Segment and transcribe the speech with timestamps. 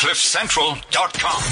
[0.00, 1.42] CliffCentral.com.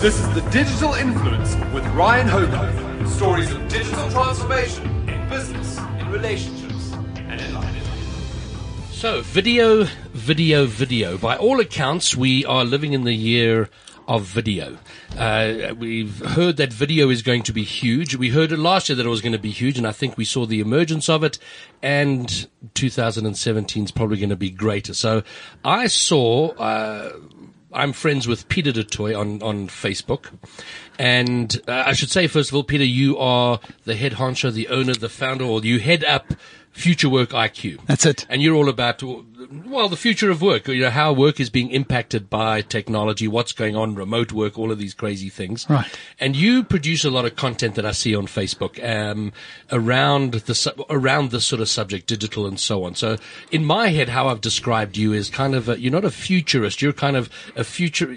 [0.00, 3.12] This is the Digital Influence with Ryan Hogarth.
[3.12, 6.94] Stories of digital transformation in business, in relationships,
[7.28, 7.76] and in life.
[8.90, 9.84] So, video,
[10.14, 11.18] video, video.
[11.18, 13.68] By all accounts, we are living in the year
[14.06, 14.78] of video.
[15.16, 18.16] Uh, we've heard that video is going to be huge.
[18.16, 20.16] We heard it last year that it was going to be huge, and I think
[20.16, 21.38] we saw the emergence of it.
[21.82, 24.94] And 2017 is probably going to be greater.
[24.94, 25.22] So,
[25.64, 26.50] I saw.
[26.50, 27.12] Uh,
[27.74, 30.30] I'm friends with Peter du Toit on, on Facebook.
[30.96, 34.68] And uh, I should say, first of all, Peter, you are the head honcho, the
[34.68, 36.34] owner, the founder, or you head up
[36.74, 37.78] Future Work IQ.
[37.86, 38.26] That's it.
[38.28, 41.70] And you're all about, well, the future of work, you know, how work is being
[41.70, 45.66] impacted by technology, what's going on, remote work, all of these crazy things.
[45.70, 45.86] Right.
[46.18, 49.32] And you produce a lot of content that I see on Facebook, um,
[49.70, 52.96] around the, around this sort of subject, digital and so on.
[52.96, 53.18] So
[53.52, 56.82] in my head, how I've described you is kind of a, you're not a futurist,
[56.82, 58.16] you're kind of a future,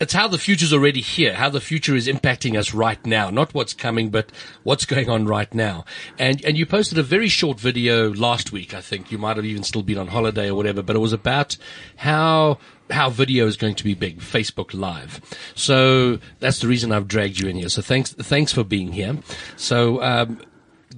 [0.00, 3.54] it's how the future's already here, how the future is impacting us right now, not
[3.54, 4.30] what's coming, but
[4.62, 5.84] what's going on right now.
[6.18, 9.12] And, and you posted a very short video last week, I think.
[9.12, 11.56] You might have even still been on holiday or whatever, but it was about
[11.96, 12.58] how,
[12.90, 15.20] how video is going to be big, Facebook Live.
[15.54, 17.68] So that's the reason I've dragged you in here.
[17.68, 19.18] So thanks, thanks for being here.
[19.56, 20.40] So, um,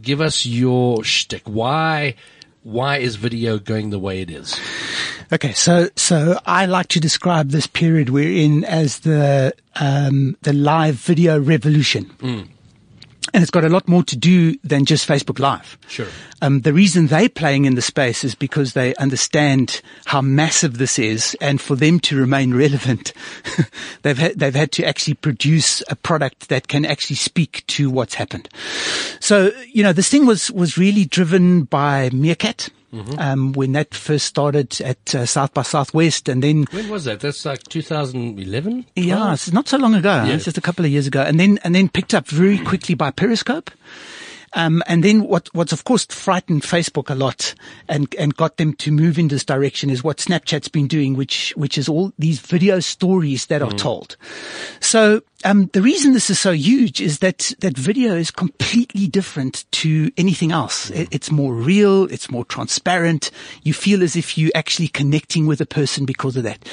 [0.00, 1.42] give us your shtick.
[1.44, 2.14] Why,
[2.66, 4.58] why is video going the way it is?
[5.32, 10.52] Okay, so so I like to describe this period we're in as the um, the
[10.52, 12.06] live video revolution.
[12.18, 12.48] Mm.
[13.34, 15.78] And it's got a lot more to do than just Facebook Live.
[15.88, 16.06] Sure.
[16.42, 20.98] Um, the reason they're playing in the space is because they understand how massive this
[20.98, 23.12] is, and for them to remain relevant,
[24.02, 28.14] they've had, they've had to actually produce a product that can actually speak to what's
[28.14, 28.48] happened.
[29.20, 32.68] So you know, this thing was was really driven by Meerkat.
[32.96, 33.18] Mm-hmm.
[33.18, 37.20] Um, when that first started at uh, South by Southwest, and then When was that?
[37.20, 38.86] That's like 2011?
[38.96, 40.24] yeah, it's not so long ago.
[40.24, 40.34] Yeah.
[40.34, 42.94] It's just a couple of years ago, and then and then picked up very quickly
[42.94, 43.70] by Periscope.
[44.52, 47.54] Um, and then what, what's of course frightened Facebook a lot
[47.88, 51.52] and, and got them to move in this direction is what Snapchat's been doing, which,
[51.56, 54.16] which is all these video stories that are told.
[54.80, 59.64] So, um, the reason this is so huge is that, that video is completely different
[59.70, 60.90] to anything else.
[60.90, 62.04] It, it's more real.
[62.12, 63.30] It's more transparent.
[63.62, 66.66] You feel as if you're actually connecting with a person because of that.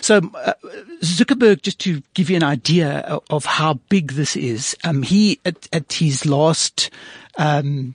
[0.00, 0.54] So, uh,
[1.02, 5.38] Zuckerberg, just to give you an idea of, of how big this is, um, he,
[5.44, 6.88] at, at his last,
[7.36, 7.94] um,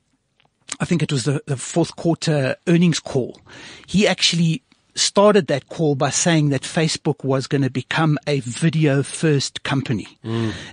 [0.79, 3.41] I think it was the, the fourth quarter earnings call.
[3.88, 4.62] He actually
[5.00, 10.08] started that call by saying that Facebook was going to become a video first company.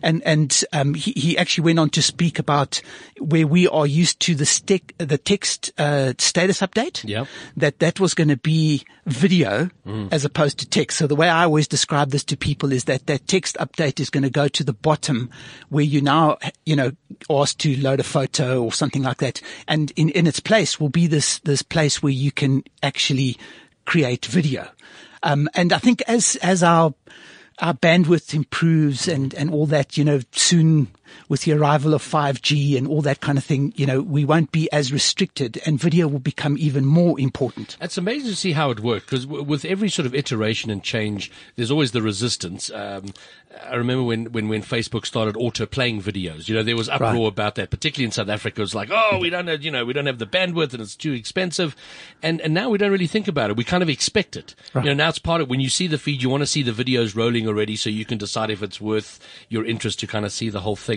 [0.02, 2.80] And, and, um, he, he actually went on to speak about
[3.18, 7.06] where we are used to the stick, the text, uh, status update.
[7.08, 7.26] Yep.
[7.56, 9.70] That that was going to be video
[10.10, 10.98] as opposed to text.
[10.98, 14.10] So the way I always describe this to people is that that text update is
[14.10, 15.30] going to go to the bottom
[15.68, 16.92] where you now, you know,
[17.30, 19.40] asked to load a photo or something like that.
[19.68, 23.38] And in, in its place will be this, this place where you can actually
[23.86, 24.68] create video.
[25.22, 26.94] Um, and I think as, as our,
[27.58, 30.88] our bandwidth improves and, and all that, you know, soon
[31.28, 34.52] with the arrival of 5G and all that kind of thing, you know, we won't
[34.52, 37.76] be as restricted and video will become even more important.
[37.80, 40.82] It's amazing to see how it works because w- with every sort of iteration and
[40.82, 42.70] change, there's always the resistance.
[42.70, 43.06] Um,
[43.66, 47.06] I remember when, when, when Facebook started auto playing videos, you know, there was uproar
[47.12, 47.26] Right.
[47.28, 48.60] about that, particularly in South Africa.
[48.60, 50.82] It was like, oh, we don't have, you know, we don't have the bandwidth and
[50.82, 51.74] it's too expensive.
[52.22, 53.56] And, and now we don't really think about it.
[53.56, 54.54] We kind of expect it.
[54.74, 56.62] You know, now it's part of, when you see the feed, you want to see
[56.62, 59.18] the videos rolling already so you can decide if it's worth
[59.48, 60.95] your interest to kind of see the whole thing.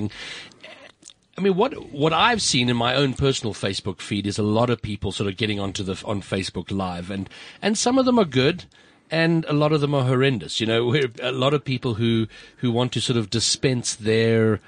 [1.40, 4.70] I mean, what what I've seen in my own personal Facebook feed is a lot
[4.70, 7.30] of people sort of getting onto the on Facebook Live, and
[7.62, 8.66] and some of them are good,
[9.10, 10.60] and a lot of them are horrendous.
[10.60, 12.28] You know, a lot of people who
[12.58, 14.60] who want to sort of dispense their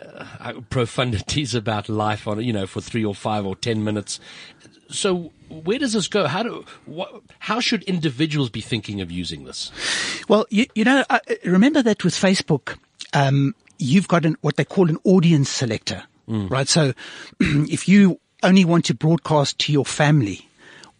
[0.00, 4.20] uh, profundities about life on you know for three or five or ten minutes.
[4.88, 6.28] So where does this go?
[6.28, 9.72] How do what, how should individuals be thinking of using this?
[10.28, 12.78] Well, you, you know, I, remember that with Facebook,
[13.12, 16.50] um, you've got an, what they call an audience selector, mm.
[16.50, 16.68] right?
[16.68, 16.92] So
[17.40, 20.48] if you only want to broadcast to your family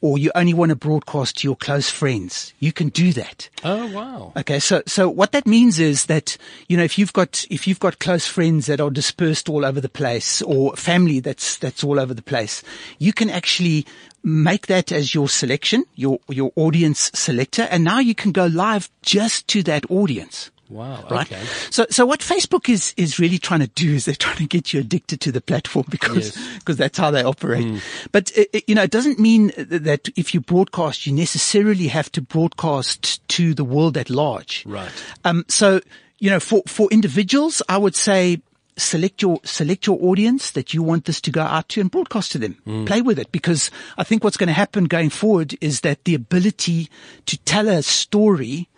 [0.05, 3.49] or you only want to broadcast to your close friends, you can do that.
[3.65, 4.32] Oh wow!
[4.37, 6.37] Okay, so so what that means is that
[6.69, 9.81] you know if you've got if you've got close friends that are dispersed all over
[9.81, 12.62] the place or family that's that's all over the place,
[12.99, 13.87] you can actually
[14.23, 18.91] make that as your selection, your your audience selector, and now you can go live
[19.00, 20.50] just to that audience.
[20.69, 21.06] Wow.
[21.11, 21.31] Right.
[21.31, 21.43] Okay.
[21.70, 24.72] So, so what Facebook is, is really trying to do is they're trying to get
[24.72, 26.58] you addicted to the platform because, Yes.
[26.58, 27.82] because that's how they operate.
[28.12, 32.22] But, it, you know, it doesn't mean that if you broadcast, you necessarily have to
[32.22, 34.64] broadcast to the world at large.
[34.66, 34.90] Right.
[35.25, 35.81] Um, so,
[36.19, 38.40] you know, for, for individuals, I would say
[38.76, 42.32] select your, select your audience that you want this to go out to and broadcast
[42.32, 42.84] to them.
[42.87, 46.14] Play with it because I think what's going to happen going forward is that the
[46.14, 46.88] ability
[47.26, 48.69] to tell a story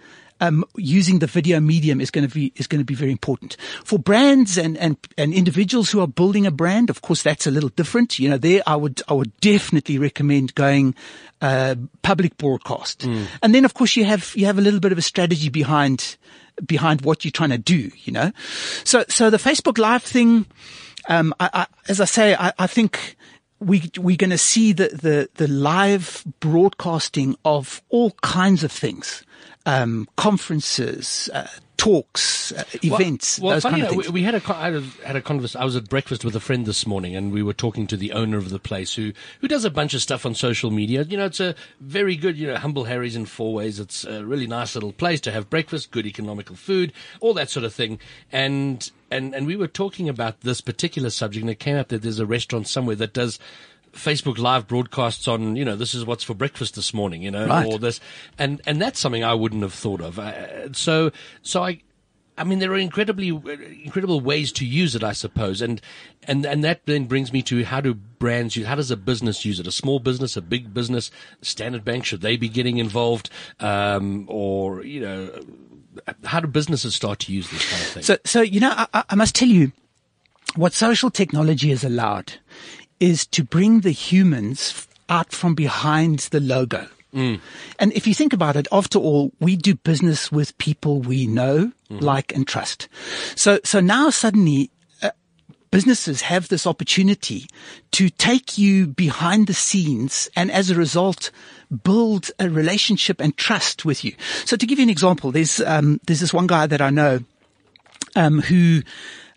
[0.41, 3.57] um, using the video medium is going to be is going to be very important
[3.85, 6.91] for brands and and and individuals who are building a brand.
[6.91, 8.19] Of course, that's a little different.
[8.19, 10.95] You know, there I would I would definitely recommend going
[11.41, 13.05] uh, public broadcast,
[13.43, 16.17] and then of course you have you have a little bit of a strategy behind
[16.65, 17.91] behind what you're trying to do.
[18.05, 18.33] You know,
[18.85, 20.47] so so the Facebook Live thing,
[21.09, 23.17] um, I, I, as I say, I, I think
[23.59, 29.25] we we're going to see the, the the live broadcasting of all kinds of things,
[29.67, 31.47] um, conferences, uh,
[31.77, 34.07] talks, uh, events, Well, those funny, kind of things.
[34.07, 35.55] we, we had a I had a, had a converse.
[35.55, 38.13] I was at breakfast with a friend this morning, and we were talking to the
[38.13, 41.03] owner of the place, who who does a bunch of stuff on social media.
[41.03, 43.79] You know, it's a very good, you know, humble Harry's in Fourways.
[43.81, 47.65] It's a really nice little place to have breakfast, good economical food, all that sort
[47.65, 47.99] of thing.
[48.33, 52.03] And and and we were talking about this particular subject, and it came up that
[52.03, 53.39] there's a restaurant somewhere that does.
[53.97, 57.47] Facebook live broadcasts on, you know, this is what's for breakfast this morning, you know,
[57.47, 57.67] Right.
[57.67, 57.99] or this,
[58.39, 60.19] and and that's something I wouldn't have thought of.
[60.19, 61.11] Uh, so
[61.43, 61.81] so I
[62.39, 65.81] I mean, there are incredibly incredible ways to use it, I suppose, and
[66.25, 68.67] and and that then brings me to how do brands use?
[68.67, 69.67] How does a business use it?
[69.67, 71.11] A small business, a big business,
[71.41, 75.31] Standard Bank should they be getting involved, um, or you know,
[76.25, 78.03] how do businesses start to use this kind of thing?
[78.03, 79.73] So, so you know, I- I, I must tell you,
[80.57, 82.35] what social technology has allowed
[83.01, 86.89] is to bring the humans out from behind the logo.
[87.79, 91.73] And if you think about it, after all, we do business with people we know,
[91.89, 92.89] like, and trust.
[93.35, 94.71] So, so now suddenly
[95.03, 95.11] uh,
[95.71, 97.47] businesses have this opportunity
[97.93, 101.31] to take you behind the scenes and as a result
[101.85, 104.15] build a relationship and trust with you.
[104.45, 107.21] So to give you an example, there's, um, there's this one guy that I know,
[108.15, 108.83] um, who,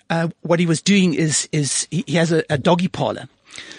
[0.10, 3.30] uh, what he was doing is, is he, he has a, a doggy parlor.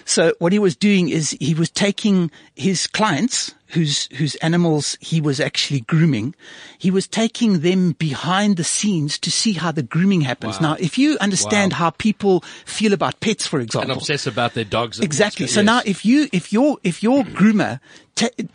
[0.04, 5.20] So what he was doing is he was taking his clients whose, whose animals he
[5.20, 6.34] was actually grooming.
[6.78, 10.60] He was taking them behind the scenes to see how the grooming happens.
[10.60, 11.78] Now, if you understand Wow.
[11.78, 14.98] how people feel about pets, for example, and obsess about their dogs.
[14.98, 15.46] and- Exactly.
[15.46, 15.66] So Yes.
[15.66, 17.78] now if you, if your, if your groomer,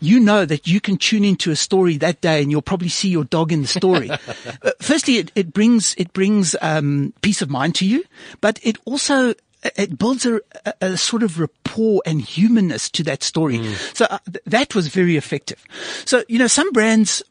[0.01, 3.07] you know that you can tune into a story that day and you'll probably see
[3.10, 4.10] your dog in the story.
[4.62, 8.04] uh, firstly, it, it brings, it brings, um, peace of mind to you,
[8.42, 9.33] but it also,
[9.75, 10.41] it builds a,
[10.81, 13.63] a, sort of rapport and humanness to that story.
[13.94, 15.63] So uh, th- that was very effective.
[16.06, 17.23] So, you know, some brands,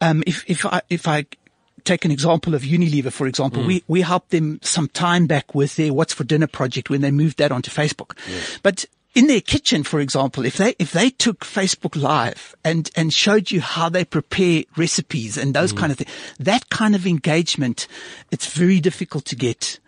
[0.00, 1.26] um, if, if I, if I,
[1.84, 3.62] take an example of Unilever, for example.
[3.62, 7.10] We, we helped them some time back with their What's for Dinner project when they
[7.10, 8.16] moved that onto Facebook.
[8.62, 13.12] But in their kitchen, for example, if they, if they took Facebook live and, and
[13.12, 16.10] showed you how they prepare recipes and those kind of things,
[16.40, 17.86] that kind of engagement,
[18.30, 19.78] it's very difficult to get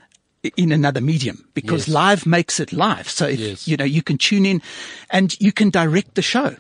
[0.57, 1.95] in another medium because Yes.
[1.95, 3.09] live makes it live.
[3.09, 3.69] So if, Yes.
[3.69, 4.63] you know, you can tune in
[5.11, 6.57] and you can direct the show.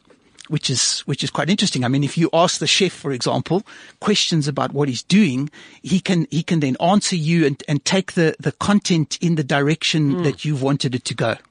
[0.48, 1.84] Which is, which is quite interesting.
[1.84, 3.62] I mean, if you ask the chef, for example,
[4.00, 5.50] questions about what he's doing,
[5.82, 9.44] he can, he can then answer you and, and take the, the content in the
[9.44, 11.36] direction that you've wanted it to go.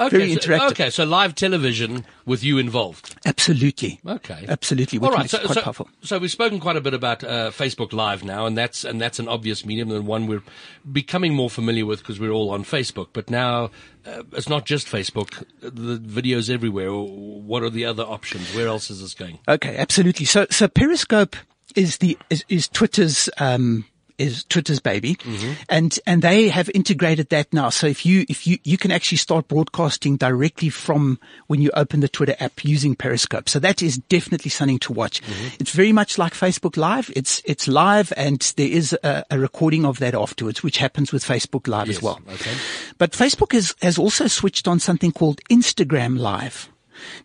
[0.00, 0.70] Okay, Very so- interactive.
[0.72, 3.14] okay, so live television with you involved.
[3.24, 4.00] Absolutely.
[4.04, 4.44] Okay.
[4.48, 4.98] Absolutely.
[4.98, 5.30] All right.
[5.30, 5.88] So, quite so, powerful.
[6.02, 9.20] so we've spoken quite a bit about uh, Facebook Live now, and that's and that's
[9.20, 10.42] an obvious medium and one we're
[10.90, 13.08] becoming more familiar with because we're all on Facebook.
[13.12, 13.70] But now
[14.06, 16.92] uh, it's not just Facebook; the videos everywhere.
[16.92, 18.54] What are the other options?
[18.54, 19.38] Where else is this going?
[19.48, 20.26] Okay, absolutely.
[20.26, 21.36] So, so Periscope
[21.74, 23.84] is the is, is Twitter's um
[24.22, 25.52] is Twitter's baby, mm-hmm.
[25.68, 27.70] and and they have integrated that now.
[27.70, 32.00] So if you if you you can actually start broadcasting directly from when you open
[32.00, 33.48] the Twitter app using Periscope.
[33.48, 35.22] So that is definitely something to watch.
[35.22, 35.56] Mm-hmm.
[35.60, 37.10] It's very much like Facebook Live.
[37.14, 41.24] It's it's live, and there is a, a recording of that afterwards, which happens with
[41.24, 42.20] Facebook Live as well.
[42.32, 42.54] okay.
[42.98, 46.68] But Facebook has, has also switched on something called Instagram Live.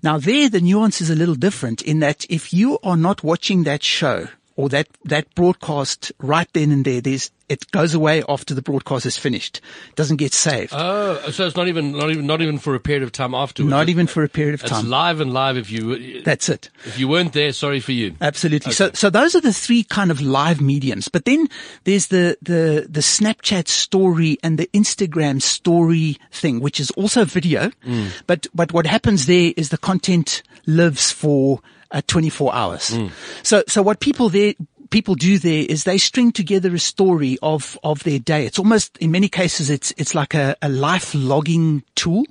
[0.01, 3.63] Now there, the nuance is a little different in that if you are not watching
[3.63, 4.27] that show
[4.58, 9.06] or that, that broadcast right then and there, there's, it goes away after the broadcast
[9.06, 9.62] is finished.
[9.90, 10.74] It doesn't get saved.
[10.76, 13.70] Oh, so it's not even not even not even for a period of time afterwards.
[13.70, 14.80] not even for a period of time.
[14.82, 15.56] It's live and live.
[15.56, 16.70] If you That's it.
[16.84, 18.16] if you weren't there, sorry for you.
[18.20, 18.74] Absolutely.
[18.74, 21.08] So, so those are the three kind of live mediums.
[21.08, 21.48] But then
[21.86, 27.70] there's the, the, the Snapchat story and the Instagram story thing, which is also video.
[27.86, 28.10] Mm.
[28.26, 32.98] But, but what happens there is the content lives for uh, 24 hours.
[33.44, 34.53] So, so what people there
[34.89, 38.46] people do there is they string together a story of, of their day.
[38.46, 42.25] It's almost, in many cases, it's, it's like a, a life logging tool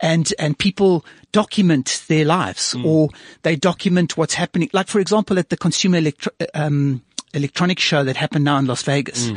[0.00, 3.08] and, and people document their lives or
[3.42, 4.68] they document what's happening.
[4.72, 7.02] Like, for example, at the consumer electro, um,
[7.34, 9.30] electronic show that happened now in Las Vegas,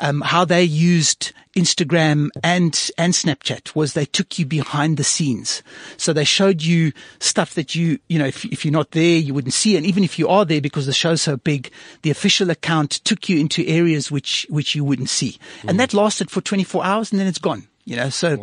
[0.00, 5.62] um, how they used Instagram and, and Snapchat was they took you behind the scenes.
[5.96, 9.34] So they showed you stuff that you, you know, if, if you're not there, you
[9.34, 9.76] wouldn't see.
[9.76, 11.70] And even if you are there because the show's so big,
[12.02, 15.38] the official account took you into areas which, which you wouldn't see.
[15.68, 17.68] And that lasted for 24 hours and then it's gone.
[17.84, 18.36] You know, so,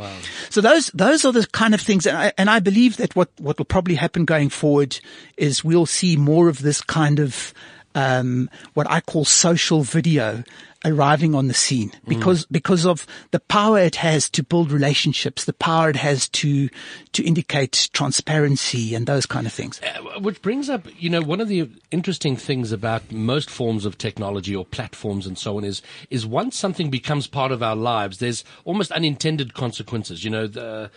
[0.49, 2.05] so those, those are the kind of things.
[2.05, 4.99] And I, and I believe that what, what will probably happen going forward
[5.37, 7.53] is we'll see more of this kind of,
[7.95, 10.43] um, what I call social video
[10.85, 15.53] arriving on the scene because, because of the power it has to build relationships, the
[15.53, 16.69] power it has to,
[17.11, 19.81] to indicate transparency and those kind of things.
[19.81, 23.97] Uh, Which brings up, you know, one of the interesting things about most forms of
[23.97, 28.19] technology or platforms and so on is, is once something becomes part of our lives,
[28.19, 30.23] there's almost unintended consequences.
[30.23, 30.89] You know, the,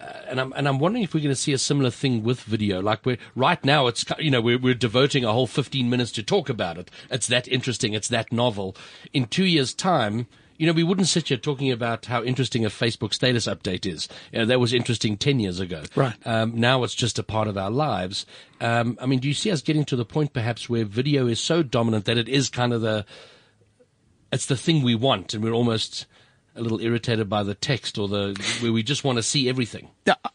[0.00, 2.80] and I'm and I'm wondering if we're going to see a similar thing with video.
[2.80, 6.22] Like we're right now, it's you know we're we're devoting a whole 15 minutes to
[6.22, 6.90] talk about it.
[7.10, 7.94] It's that interesting.
[7.94, 8.76] It's that novel.
[9.12, 10.26] In two years' time.
[10.56, 14.08] You know, we wouldn't sit here talking about how interesting a Facebook status update is.
[14.30, 15.84] You know, that was interesting 10 years ago.
[15.96, 16.14] Right.
[16.26, 18.26] Um, now it's just a part of our lives.
[18.60, 21.40] Um, I mean, do you see us getting to the point perhaps where video is
[21.40, 23.06] so dominant that it is kind of the,
[24.30, 26.04] it's the thing we want and we're almost
[26.56, 29.88] a little irritated by the text or the, where we just want to see everything?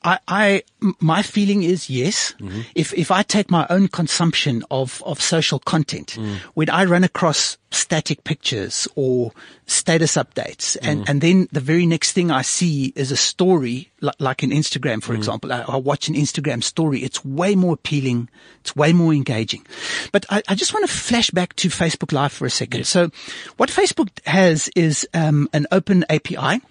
[0.03, 0.63] I, I,
[0.99, 2.33] my feeling is yes.
[2.39, 2.61] Mm-hmm.
[2.75, 6.37] If, if I take my own consumption of, of social content, mm.
[6.53, 9.31] when I run across static pictures or
[9.67, 14.15] status updates and, and then the very next thing I see is a story like,
[14.19, 16.99] like in Instagram, for example, I, I watch an Instagram story.
[16.99, 18.29] It's way more appealing.
[18.61, 19.65] It's way more engaging.
[20.11, 22.85] But I, I just want to flash back to Facebook Live for a second.
[22.85, 23.09] So
[23.57, 26.61] what Facebook has is, um, an open API.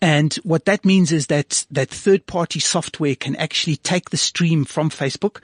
[0.00, 4.64] And what that means is that, that third party software can actually take the stream
[4.64, 5.40] from Facebook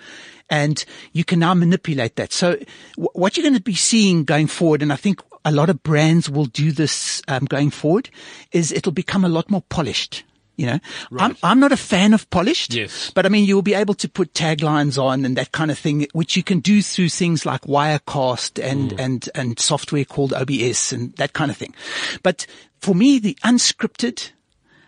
[0.48, 2.32] and you can now manipulate that.
[2.32, 2.52] So
[2.96, 5.82] w- what you're going to be seeing going forward, and I think a lot of
[5.82, 8.10] brands will do this um, going forward,
[8.52, 10.24] is it'll become a lot more polished.
[10.60, 10.78] You know,
[11.18, 13.10] I'm, I'm not a fan of polished, Yes.
[13.14, 16.06] but I mean, you'll be able to put taglines on and that kind of thing,
[16.12, 21.14] which you can do through things like Wirecast and, and, and software called OBS and
[21.16, 21.74] that kind of thing.
[22.22, 22.46] But
[22.78, 24.32] for me, the unscripted,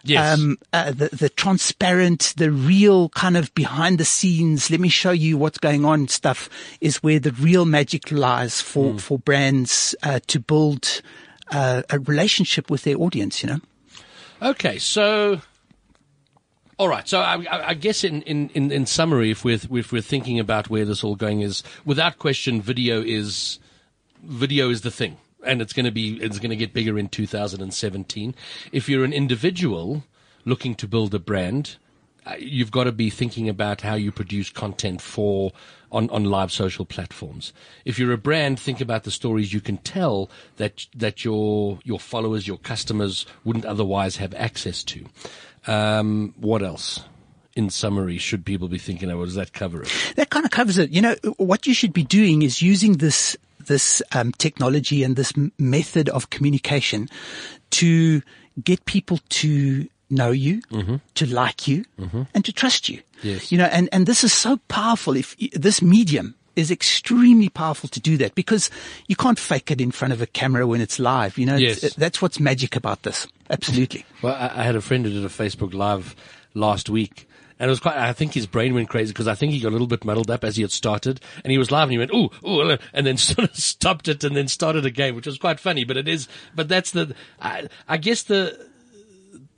[0.04, 0.38] Yes.
[0.38, 5.12] um, uh, the, the transparent, the real kind of behind the scenes, let me show
[5.12, 6.50] you what's going on stuff
[6.82, 11.00] is where the real magic lies for, for brands, uh, to build,
[11.50, 13.60] uh, a relationship with their audience, you know?
[14.42, 15.40] Okay, so
[16.78, 17.06] all right.
[17.06, 20.84] So I, I guess in, in, in, summary, if we're if we're thinking about where
[20.84, 23.58] this all going is, without question, video is
[24.22, 27.08] video is the thing, and it's going to be it's going to get bigger in
[27.08, 28.34] 2017.
[28.72, 30.04] If you're an individual
[30.44, 31.76] looking to build a brand,
[32.38, 35.52] you've got to be thinking about how you produce content for
[35.90, 37.52] on, on live social platforms.
[37.84, 42.00] If you're a brand, think about the stories you can tell that that your your
[42.00, 45.04] followers, your customers wouldn't otherwise have access to.
[45.66, 47.02] Um, what else?
[47.54, 49.26] In summary, should people be thinking about?
[49.26, 50.12] Does that cover it?
[50.16, 50.90] That kind of covers it.
[50.90, 53.36] You know, what you should be doing is using this,
[53.66, 57.10] this, um, technology and this method of communication
[57.72, 58.22] to
[58.64, 60.96] get people to know you, mm-hmm.
[61.14, 62.22] to like you, mm-hmm.
[62.34, 63.00] and to trust you.
[63.22, 63.50] Yes.
[63.50, 65.16] You know, and, and this is so powerful.
[65.16, 68.70] If this medium is extremely powerful to do that because
[69.06, 71.38] you can't fake it in front of a camera when it's live.
[71.38, 71.94] You know, It's- Yes.
[71.94, 73.26] that's what's magic about this.
[73.50, 74.04] Absolutely.
[74.22, 76.14] Well, I, I had a friend who did a Facebook Live
[76.54, 77.26] last week.
[77.58, 79.68] And it was quite, I think his brain went crazy because I think he got
[79.68, 81.98] a little bit muddled up as he had started and he was live and he
[81.98, 85.38] went, ooh, ooh, and then sort of stopped it and then started again, which was
[85.38, 88.68] quite funny, but it is, but that's the, I, I guess the,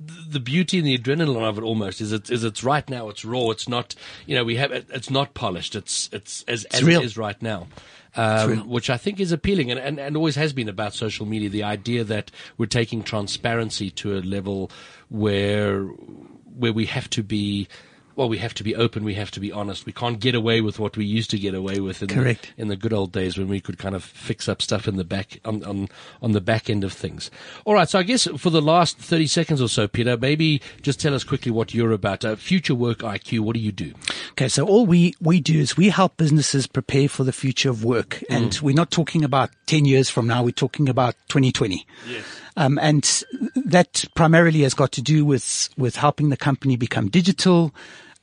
[0.00, 3.24] the beauty and the adrenaline of it almost is it is it's right now it's
[3.24, 3.94] raw it's not
[4.26, 7.00] you know we have it, it's not polished it's it's as, as real.
[7.00, 7.68] it is right now
[8.16, 11.48] um, which I think is appealing and, and, and always has been about social media
[11.48, 14.70] the idea that we're taking transparency to a level
[15.08, 17.68] where where we have to be
[18.16, 20.61] well we have to be open we have to be honest we can't get away
[20.61, 22.52] with what we used to get away with in Correct.
[22.56, 24.97] the, in the good old days when we could kind of fix up stuff in
[24.97, 25.88] the back on, on
[26.23, 27.30] on the back end of things.
[27.64, 31.00] All right, so I guess for the last thirty seconds or so, Peter, maybe just
[31.00, 32.25] tell us quickly what you're about.
[32.25, 33.40] Uh, Future Work IQ.
[33.40, 33.92] What do you do?
[34.33, 37.85] Okay, so all we, we do is we help businesses prepare for the future of
[37.85, 38.23] work.
[38.28, 41.87] And we're not talking about 10 years from now, we're talking about 2020.
[42.09, 42.25] Yes.
[42.56, 43.23] Um, and
[43.54, 47.75] that primarily has got to do with, with helping the company become digital,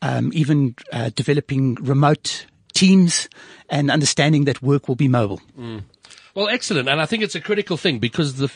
[0.01, 3.29] um, even uh, developing remote teams
[3.70, 5.41] and understanding that work will be mobile.
[6.34, 8.50] Well, excellent, and I think it's a critical thing because the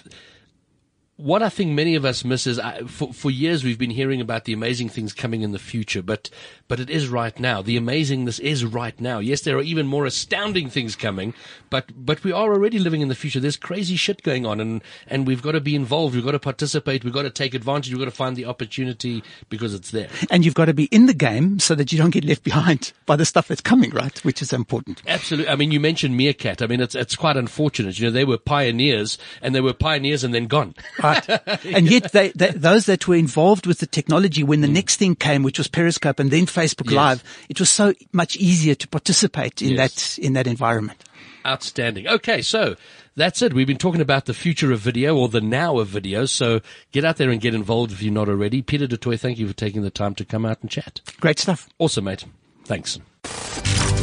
[1.17, 4.19] what I think many of us miss is uh, for, for years we've been hearing
[4.19, 6.29] about the amazing things coming in the future, but
[6.67, 7.61] but it is right now.
[7.61, 9.19] The amazingness is right now.
[9.19, 11.33] Yes, there are even more astounding things coming,
[11.69, 13.39] but but we are already living in the future.
[13.39, 16.15] There's crazy shit going on, and and we've got to be involved.
[16.15, 17.05] We've got to participate.
[17.05, 17.93] We've got to take advantage.
[17.93, 20.09] We've got to find the opportunity because it's there.
[20.29, 22.91] And you've got to be in the game so that you don't get left behind
[23.05, 24.17] by the stuff that's coming, right?
[24.25, 25.01] Which is important.
[25.07, 25.49] Absolutely.
[25.49, 26.61] I mean, you mentioned Meerkat.
[26.61, 27.97] I mean, it's it's quite unfortunate.
[27.99, 30.75] You know, they were pioneers, and they were pioneers, and then gone.
[31.05, 31.65] Right.
[31.65, 34.73] and yet they, they, those that were involved with the technology when the mm.
[34.73, 36.95] next thing came, which was Periscope and then Facebook yes.
[36.95, 40.15] Live, it was so much easier to participate in yes.
[40.15, 41.03] that, in that environment.
[41.45, 42.07] Outstanding.
[42.07, 42.41] Okay.
[42.41, 42.75] So
[43.15, 43.53] that's it.
[43.53, 46.25] We've been talking about the future of video or the now of video.
[46.25, 48.61] So get out there and get involved if you're not already.
[48.61, 51.01] Peter du Toit, thank you for taking the time to come out and chat.
[51.19, 51.69] Great stuff.
[51.79, 52.25] Awesome, mate.
[52.65, 52.99] Thanks.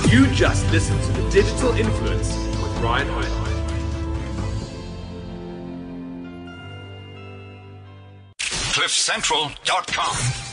[0.09, 3.42] You just listened to the Digital Influence with Ryan Hogarth.
[8.93, 10.52] CliffCentral.com.